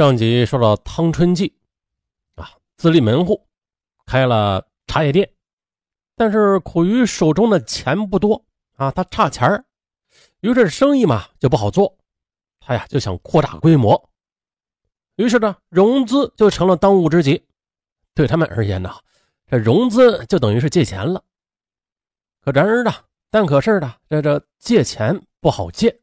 [0.00, 1.54] 上集说到汤春季，
[2.34, 3.46] 啊，自立门户，
[4.06, 5.30] 开了茶叶店，
[6.16, 8.42] 但是苦于手中的钱不多
[8.76, 9.62] 啊，他差钱儿，
[10.40, 11.98] 于是生意嘛就不好做，
[12.60, 14.08] 他呀就想扩大规模，
[15.16, 17.46] 于是呢融资就成了当务之急。
[18.14, 18.90] 对他们而言呢，
[19.48, 21.22] 这融资就等于是借钱了。
[22.40, 22.90] 可然而呢，
[23.30, 26.00] 但可是呢，这这借钱不好借。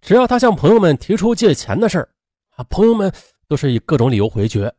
[0.00, 2.08] 只要他向朋友们提出借钱的事儿，
[2.58, 3.10] 啊，朋友们
[3.46, 4.72] 都是以各种理由回绝。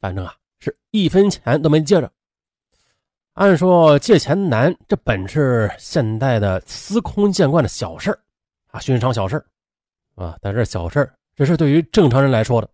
[0.00, 2.10] 反正啊，是一分钱都没借着。
[3.32, 8.16] 按说借钱难，这本是现代的司空见惯的小事
[8.68, 9.44] 啊，寻常小事
[10.14, 10.38] 啊。
[10.40, 12.70] 但是小事这是对于正常人来说的，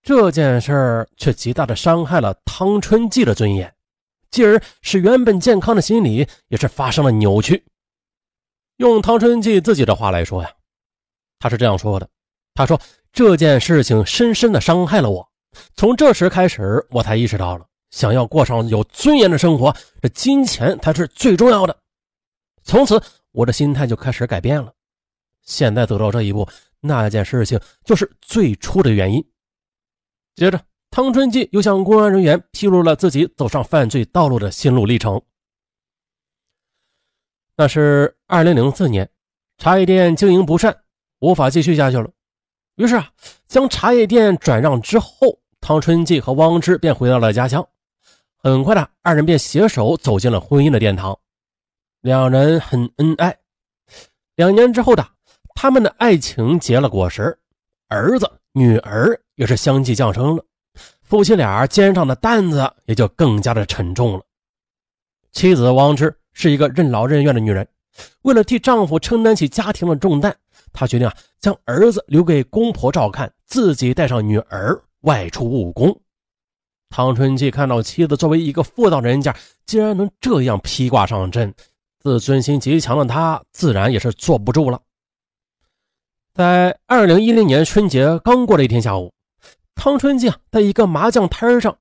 [0.00, 3.74] 这件事儿却极大的伤害了汤春季的尊严，
[4.30, 7.64] 继而使原本健康的心理也是发生了扭曲。
[8.76, 10.52] 用汤春季自己的话来说呀。
[11.40, 12.08] 他是这样说的
[12.54, 12.80] ：“他说
[13.12, 15.28] 这件事情深深的伤害了我，
[15.76, 21.76] 从这时开始，我才意识到了，想要过上有尊严的生活，这金钱才是最重要的。
[22.62, 24.72] 从此，我的心态就开始改变了。
[25.42, 26.48] 现在走到这一步，
[26.80, 29.24] 那件事情就是最初的原因。”
[30.36, 30.60] 接着，
[30.90, 35.20] 汤春季又向公安人员披露了自己走上犯罪道路的心路历程。
[37.56, 39.08] 那是二零零四年，
[39.58, 40.76] 茶叶店经营不善。
[41.20, 42.10] 无法继续下去了，
[42.76, 43.08] 于是啊，
[43.46, 47.64] 将茶叶店转让之后，汤春季和汪芝便回到了家乡。
[48.36, 51.16] 很快的，二人便携手走进了婚姻的殿堂，
[52.00, 53.36] 两人很恩爱。
[54.34, 55.06] 两年之后的，
[55.54, 57.38] 他们的爱情结了果实，
[57.88, 60.44] 儿子、女儿也是相继降生了，
[61.02, 64.22] 夫妻俩肩上的担子也就更加的沉重了。
[65.30, 67.66] 妻子汪芝是一个任劳任怨的女人，
[68.22, 70.36] 为了替丈夫承担起家庭的重担。
[70.74, 75.98] 他决定啊，将儿子留给公婆照看，自己带上女儿外出务工。
[76.90, 81.54] 汤春季看到妻子作为一个妇道人家，竟然能这样披挂上阵，
[82.00, 84.80] 自尊心极强的他自然也是坐不住了。
[86.34, 89.12] 在二零一零年春节刚过的一天下午，
[89.74, 91.78] 汤春季啊，在一个麻将摊上，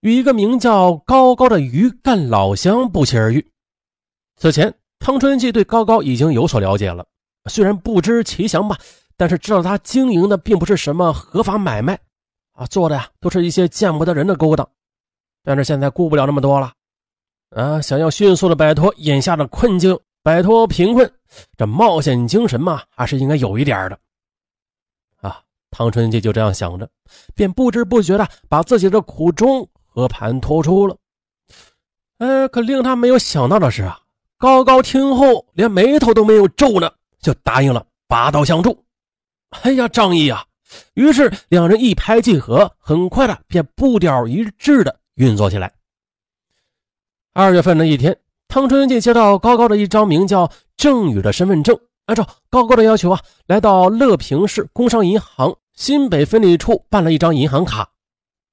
[0.00, 3.50] 与一个名叫高高的鱼干老乡不期而遇。
[4.36, 7.06] 此前，汤春季对高高已经有所了解了。
[7.46, 8.78] 虽然不知其详吧，
[9.16, 11.98] 但是知道他经营的并不是什么合法买卖，
[12.52, 14.68] 啊，做的呀都是一些见不得人的勾当。
[15.44, 16.72] 但是现在顾不了那么多了，
[17.50, 21.12] 啊，想要迅速的摆脱眼下的困境，摆脱贫困，
[21.56, 23.98] 这冒险精神嘛，还是应该有一点的。
[25.20, 26.88] 啊，唐春季就这样想着，
[27.34, 30.96] 便不知不觉的把自己的苦衷和盘托出了。
[32.18, 33.98] 哎，可令他没有想到的是啊，
[34.38, 36.88] 高高听后连眉头都没有皱呢。
[37.22, 38.84] 就答应了，拔刀相助。
[39.62, 40.44] 哎呀，仗义呀！
[40.94, 45.72] 于是两人一拍即合，很快的便步调一致的运作起来。
[47.32, 48.18] 二月份的一天，
[48.48, 57.90] 汤春季接到高高的一张名叫郑宇的身份证，按照高高的要求啊，来到乐平市工商银行新北分理处办了一张银行卡。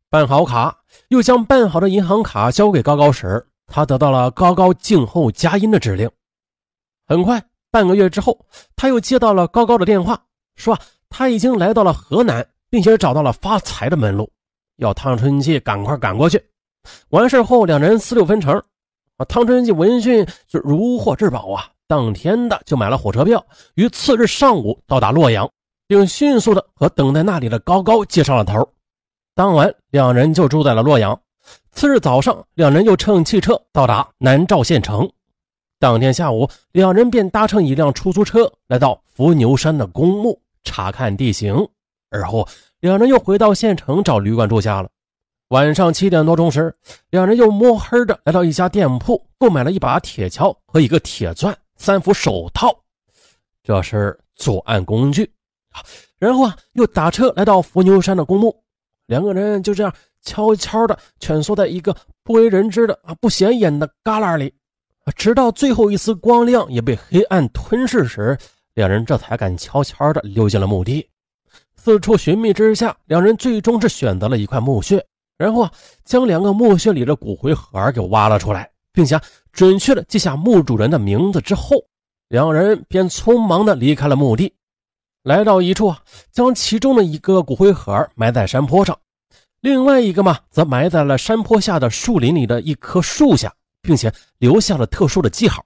[0.09, 6.09] 办好卡，又将办好的银行卡交给高高时，他得到了高高静候佳音的指令。
[7.07, 7.43] 很快。
[7.71, 10.19] 半个月之后，他又接到了高高的电话，
[10.55, 10.77] 说
[11.09, 14.29] 他已经来到了河南，并且找到了发财的门路，
[14.77, 16.43] 要汤春季赶快赶过去。
[17.09, 18.61] 完事后，两人四六分成。
[19.17, 25.49] 啊，汤春季闻讯是如获至宝啊，当天的就买了火车票，于次日上午到达洛阳，
[25.87, 28.67] 并迅速的和等在那里的高高接上了头。
[29.35, 31.19] 当晚，两人就住在了洛阳。
[31.71, 35.09] 次日早上，两人又乘汽车到达南赵县城。
[35.79, 41.55] 当天下午，两人便搭乘一辆出租车来到伏牛山的公墓查看地形，
[42.09, 42.45] 而后
[42.81, 44.89] 两人又回到县城找旅馆住下了。
[45.47, 46.75] 晚上七点多钟时，
[47.11, 52.77] 两人又摸黑的来到一家店铺，购买了一把铁锹和一个铁钻、三副手套，
[53.63, 55.31] 这是作案工具。
[56.17, 58.53] 然后啊，又打车来到伏牛山的公墓，
[59.05, 59.93] 两个人就这样
[60.23, 64.53] 悄悄的蜷缩在一个不为人知的啊不显眼的旮旯里。
[65.15, 68.37] 直到最后一丝光亮也被黑暗吞噬时，
[68.75, 71.07] 两人这才敢悄悄地溜进了墓地。
[71.75, 75.03] 四处寻觅之下，两人最终是选择了一块墓穴，
[75.37, 75.71] 然后啊，
[76.03, 79.19] 将两个墓穴里的骨灰盒给挖了出来，并且
[79.51, 81.77] 准确地记下墓主人的名字之后，
[82.27, 84.53] 两人便匆忙地离开了墓地，
[85.23, 85.99] 来到一处啊，
[86.31, 88.95] 将其中的一个骨灰盒埋在山坡上，
[89.61, 93.51] 另外一个嘛，则埋在了山坡下的树林里的一棵树下。
[93.81, 95.63] 并且留下了特殊的记号。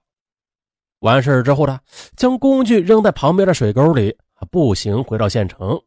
[0.99, 1.79] 完事之后呢，
[2.15, 4.15] 将工具扔在旁边的水沟里，
[4.49, 5.79] 步行回到县城。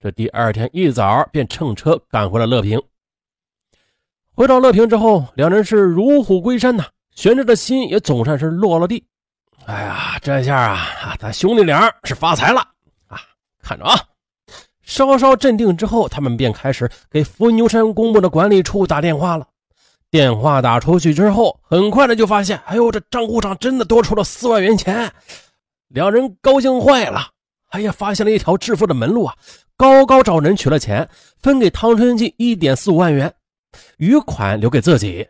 [0.00, 2.80] 这第二天一早便乘车赶回了乐平。
[4.32, 9.06] 回到乐平之后，两人是如虎归山呐，悬着的心也总算是落了地。
[9.66, 12.60] 哎呀，这下啊，咱兄弟俩是发财了
[13.06, 13.20] 啊！
[13.62, 13.96] 看着啊，
[14.82, 19.46] 稍稍镇定之后，他们便开始给伏牛山公墓的管理处打电话了。
[20.14, 25.12] 电话打出去之后，很快的就发现，哎呦，这账户上真的多出了四万元钱，
[25.88, 27.32] 两人高兴坏了。
[27.70, 29.34] 哎呀，发现了一条致富的门路啊！
[29.76, 31.10] 高高找人取了钱，
[31.42, 33.34] 分给汤春季一点四五万元。
[33.96, 35.26] 余款留给自己。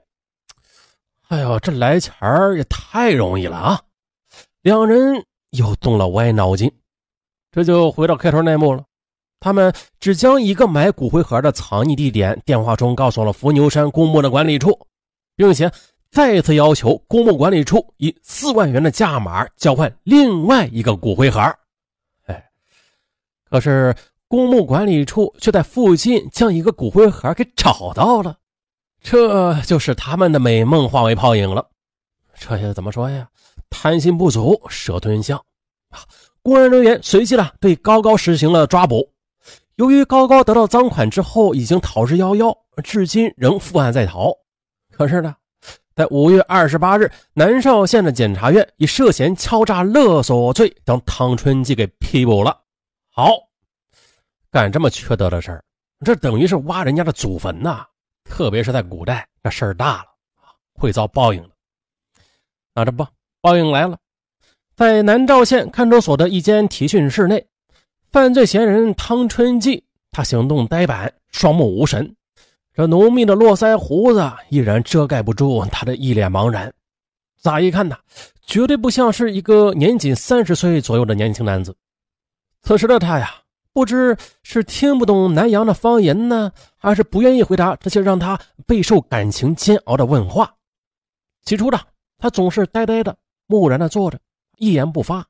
[1.28, 3.80] 哎呦，这来钱儿也太容易了啊！
[4.60, 6.70] 两人又动了歪脑筋，
[7.50, 8.84] 这就回到开头那幕了。
[9.40, 14.86] 他们只将一个买骨灰盒的藏匿地点电话中告诉了伏牛山公墓的管理处，
[15.36, 15.70] 并且
[16.10, 21.40] 再次要求公墓管理处以四万元的价码交换另外一个骨灰盒。
[22.26, 22.44] 哎，
[23.48, 23.94] 可是。
[24.26, 28.36] 公墓管理处却在附近将一个骨灰盒给找到了，
[29.00, 31.68] 这就是他们的美梦化为泡影了。
[32.36, 33.28] 这下怎么说呀？
[33.70, 35.38] 贪心不足蛇吞象
[35.90, 36.00] 啊！
[36.42, 39.08] 公安人员随即呢对高高实行了抓捕。
[39.76, 44.32] 由于高高得到赃款之后已经逃之夭夭，至今仍负案在逃。
[44.92, 45.34] 可是呢，
[45.94, 52.60] 在五月二十八日，南邵县的检察院以涉嫌敲诈勒索罪将汤春季给批捕了。
[53.10, 53.30] 好。
[54.50, 55.64] 干这么缺德的事儿，
[56.04, 57.84] 这等于是挖人家的祖坟呐！
[58.22, 60.04] 特别是在古代，这事儿大了
[60.74, 61.50] 会遭报应的。
[62.72, 63.04] 那这不，
[63.40, 63.98] 报应来了，
[64.76, 67.44] 在南赵县看守所的一间提讯室内，
[68.14, 69.82] 犯罪嫌疑人汤春季，
[70.12, 72.14] 他行动呆板，双目无神，
[72.72, 76.72] 这浓密的络腮胡子依然遮盖不住他的一脸茫然。
[77.42, 77.98] 乍一看呐，
[78.46, 81.74] 绝对不像是一个年仅三十岁左右的年轻男子。
[82.62, 83.34] 此时的他呀。
[83.72, 90.54] 不知是听不懂南阳的方言呢，还是不愿意回答这些让他备受感情煎熬的问话。
[91.42, 91.80] 起初呢
[92.16, 93.16] 他总是呆呆的、
[93.48, 94.20] 木然的坐着，
[94.58, 95.26] 一言不发。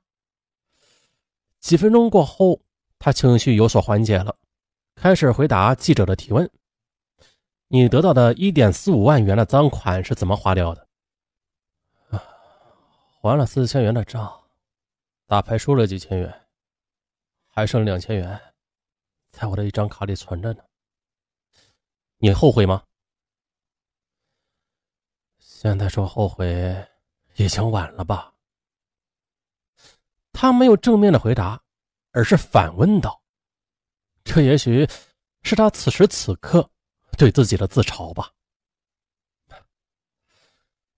[1.61, 2.61] 几分钟过后，
[3.05, 4.35] 他情绪有所缓解了，
[4.95, 6.51] 开始回答记者的提问
[7.69, 10.89] ：“你得到的一点四五万元的赃款是怎么花掉的？”
[12.09, 12.25] 啊，
[13.21, 14.43] 还了四千元的账，
[15.27, 16.47] 打牌输了几千元。
[17.49, 18.41] 还剩两千元，
[19.33, 20.65] 在我的一张卡里存着呢。
[22.17, 22.85] 你后悔吗？
[25.41, 26.89] 现在说后悔，
[27.37, 28.33] 已经晚了吧？
[30.33, 31.63] 他没有正面的回答，
[32.15, 33.21] 而是反问道
[34.25, 34.89] ：“这也许
[35.43, 36.71] 是他此时此刻
[37.19, 38.31] 对自己的自嘲吧。”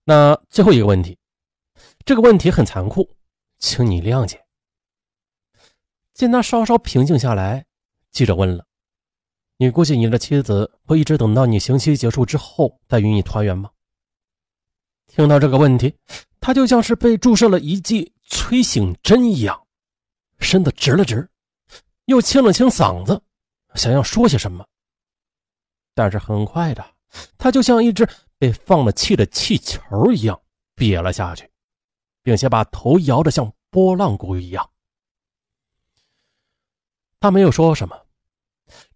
[0.05, 1.17] 那最后一个问题，
[2.05, 3.09] 这个问题很残酷，
[3.57, 4.45] 请你谅解。
[6.13, 7.65] 见他稍稍平静下来，
[8.11, 8.65] 记者问了
[9.57, 13.71] ：“你估计你的妻子会一直等到你刑期结束之后再与你团圆吗？”
[15.07, 15.93] 听到这个问题，
[16.39, 19.66] 他就像是被注射了一剂催醒针一样，
[20.39, 21.29] 身子直了直，
[22.05, 23.21] 又清了清嗓子，
[23.75, 24.65] 想要说些什么，
[25.93, 26.85] 但是很快的，
[27.37, 28.07] 他就像一只
[28.37, 30.39] 被放了气的气球一样
[30.75, 31.49] 瘪了下去，
[32.21, 34.69] 并且把头摇得像拨浪鼓一样。
[37.19, 38.05] 他没有说什么，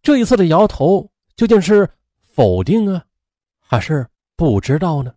[0.01, 1.89] 这一次的摇头究竟是
[2.21, 3.03] 否定啊，
[3.60, 5.13] 还是不知道呢？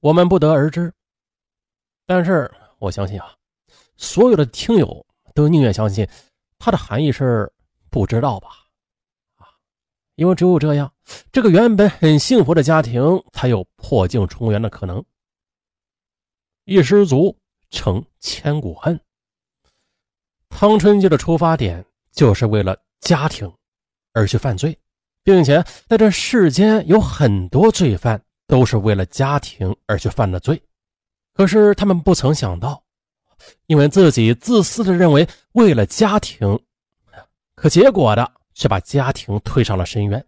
[0.00, 0.92] 我们不得而知。
[2.06, 3.36] 但是我相信啊，
[4.00, 6.08] 所有的听友都宁愿相信
[6.58, 7.52] 它的含义是
[7.90, 8.48] 不知道吧？
[9.36, 9.46] 啊，
[10.14, 10.90] 因为只有这样，
[11.30, 15.04] 这个原本很幸福的家庭才有破镜重圆的可能。
[16.64, 17.36] 一失足
[17.68, 18.98] 成千古恨。
[20.48, 23.52] 汤春季的出发点就是为了家庭
[24.14, 24.76] 而去犯罪，
[25.22, 30.60] 并且在这世间有很多罪犯都是为了家庭而去犯的罪，
[31.34, 32.82] 可是他们不曾想到，
[33.66, 36.58] 因为自己自私的认为为了家庭，
[37.54, 40.24] 可结果的却把家庭推上了深渊。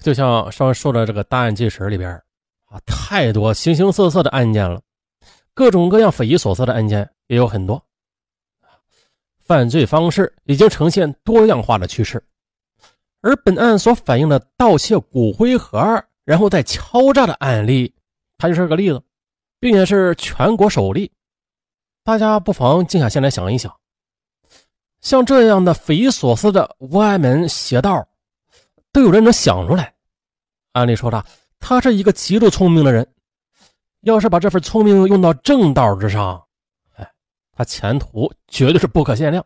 [0.00, 2.10] 就像上说的这个大案纪实里边
[2.66, 4.80] 啊，太多形形色色的案件了，
[5.54, 7.82] 各种各样匪夷所思的案件也有很多。
[9.38, 12.22] 犯罪方式已经呈现多样化的趋势，
[13.20, 17.94] 而本案所反映的盗窃骨灰盒然后再敲诈的案例，
[18.38, 19.00] 它就是个例子，
[19.60, 21.10] 并且是全国首例。
[22.06, 23.80] 大家不妨静下心来想一想，
[25.00, 28.06] 像这样的匪夷所思的歪门邪道，
[28.92, 29.92] 都有人能想出来。
[30.70, 31.26] 按理说的，
[31.58, 33.12] 他是一个极度聪明的人，
[34.02, 36.40] 要是把这份聪明用到正道之上。
[36.94, 37.10] 哎
[37.50, 39.44] 他前途绝对是不可限量。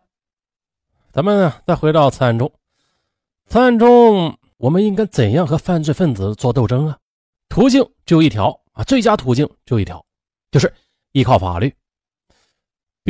[1.12, 2.52] 咱们再回到此案中，
[3.46, 6.98] 此案中我们应该怎样和犯罪分子做斗争啊？
[7.48, 10.04] 途径只有一条啊，最佳途径就一条，
[10.50, 10.70] 就是
[11.12, 11.74] 依靠法律。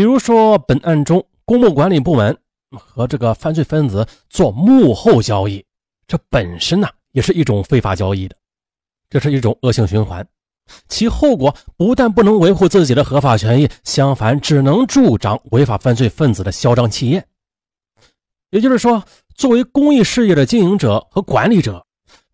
[0.01, 2.35] 比如说本案中，公墓管理部门
[2.71, 5.63] 和这个犯罪分子做幕后交易，
[6.07, 8.35] 这本身呢也是一种非法交易的，
[9.11, 10.27] 这是一种恶性循环。
[10.89, 17.23] 其后果不但不能维护自己的合法权益，相反，只能助长违法犯罪分子的嚣张气焰。
[18.49, 19.05] 也就是说，
[19.35, 21.85] 作为公益事业的经营者和管理者，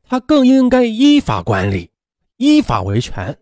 [0.05, 1.91] 他更应该依法管理，
[2.37, 3.37] 依法维权，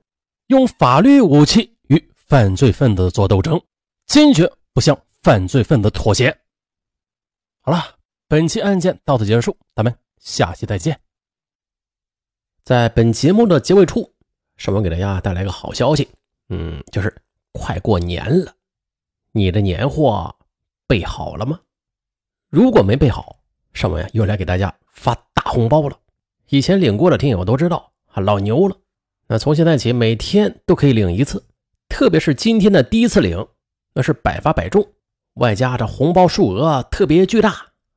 [0.46, 3.60] 用法律武器与犯罪分子做斗争，
[4.06, 6.36] 坚决不向犯罪分子妥协。
[7.60, 7.96] 好了，
[8.28, 10.98] 本期案件到此结束，咱们下期再见。
[12.62, 14.10] 在本节目的结尾处。
[14.56, 16.08] 尚文给大家带来一个好消息，
[16.48, 17.12] 嗯，就是
[17.50, 18.54] 快过年了，
[19.32, 20.32] 你的年货
[20.86, 21.60] 备好了吗？
[22.50, 23.36] 如果没备好，
[23.72, 25.98] 上文又来给大家发大红包了。
[26.50, 28.76] 以前领过的听友都知道，老牛了。
[29.26, 31.44] 那从现在起，每天都可以领一次，
[31.88, 33.44] 特别是今天的第一次领，
[33.94, 34.86] 那是百发百中，
[35.34, 37.50] 外加这红包数额特别巨大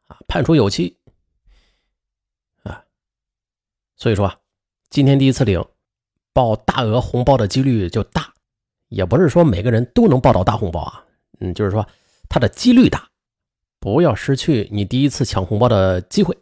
[0.07, 0.97] 啊，判处有期
[2.63, 2.85] 啊。
[3.95, 4.33] 所以说，
[4.89, 5.61] 今天第一次领。
[6.33, 8.31] 报大额红包的几率就大，
[8.89, 11.03] 也不是说每个人都能报到大红包啊。
[11.39, 11.83] 嗯，就是说
[12.29, 13.09] 它的几率大，
[13.79, 16.37] 不要失去你第一次抢红包的机会。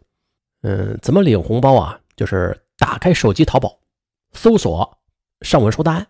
[0.60, 1.98] 嗯，怎么领红包啊？
[2.14, 3.78] 就是打开手机淘宝，
[4.32, 4.98] 搜索
[5.40, 6.06] “上文说大案”，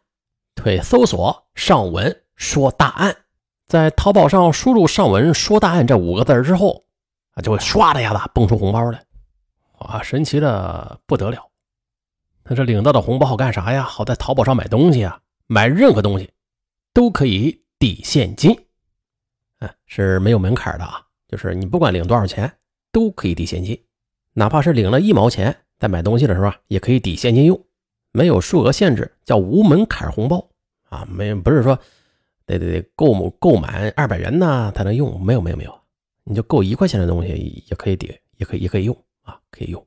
[0.57, 3.17] 对，搜索“上文说大案”，
[3.67, 6.85] 在淘宝上输入“上文说大案”这五个字之后，
[7.33, 9.05] 啊，就会唰的一下子蹦出红包来，
[9.81, 11.51] 哇，神奇的不得了。
[12.45, 13.83] 那这领到的红包好干啥呀？
[13.83, 16.31] 好在淘宝上买东西啊，买任何东西
[16.93, 18.57] 都可以抵现金，
[19.59, 21.03] 哎，是没有门槛的啊。
[21.27, 22.51] 就是你不管领多少钱
[22.93, 23.77] 都可以抵现金，
[24.33, 27.61] 哪怕是领了一毛钱，在买东西的时候，也可以抵现金用，
[28.13, 30.49] 没有数额限制，叫无门槛红包
[30.89, 31.05] 啊。
[31.11, 31.77] 没不是说
[32.47, 35.81] 得得得购购满二百元呢才能用，没有没有没有，
[36.25, 39.87] 你就够一块钱的东西也可以抵，也可以也可以用啊，可以用，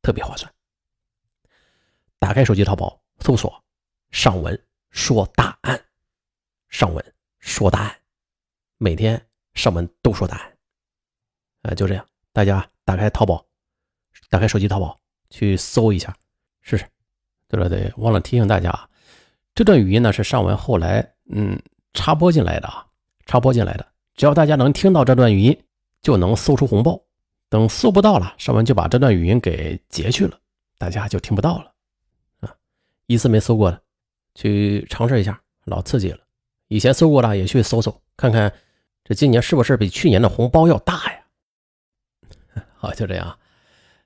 [0.00, 0.52] 特别划算。
[2.18, 3.62] 打开手机淘宝，搜索
[4.10, 4.58] “上文
[4.90, 5.84] 说答案”，
[6.70, 7.96] 上文说答案，
[8.78, 9.20] 每天
[9.54, 10.56] 上文都说答案。
[11.62, 13.44] 啊，就这样，大家打开淘宝，
[14.30, 14.98] 打开手机淘宝
[15.30, 16.16] 去搜一下
[16.60, 16.86] 试试。
[17.48, 18.88] 对了对，忘了提醒大家啊，
[19.54, 21.60] 这段语音呢是上文后来嗯
[21.94, 22.86] 插播进来的啊，
[23.26, 23.86] 插播进来的。
[24.14, 25.64] 只要大家能听到这段语音，
[26.02, 27.00] 就能搜出红包。
[27.48, 30.38] 等搜不到了，上文就把这段语音给截去了，
[30.78, 31.72] 大家就听不到了。
[32.40, 32.54] 啊
[33.06, 33.82] 一次没搜过的，
[34.34, 36.18] 去尝试一下，老刺激了。
[36.68, 38.50] 以前搜过的也去搜搜，看看
[39.04, 42.62] 这今年是不是比去年的红包要大呀？
[42.76, 43.38] 好，就这样，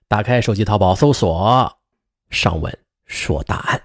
[0.08, 1.78] 打开手机淘宝搜索
[2.30, 3.80] “上文说答案”。